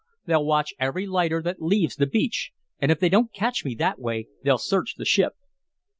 They'll 0.25 0.43
watch 0.43 0.73
every 0.79 1.05
lighter 1.05 1.43
that 1.43 1.61
leaves 1.61 1.95
the 1.97 2.07
beach, 2.07 2.49
and 2.79 2.91
if 2.91 2.99
they 2.99 3.07
don't 3.07 3.31
catch 3.31 3.63
me 3.63 3.75
that 3.75 3.99
way, 3.99 4.25
they'll 4.43 4.57
search 4.57 4.95
the 4.95 5.05
ship." 5.05 5.33